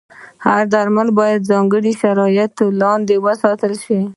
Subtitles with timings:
[0.45, 3.99] هر درمل باید د ځانګړو شرایطو لاندې وساتل شي.